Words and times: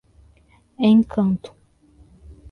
Encanto 0.87 1.51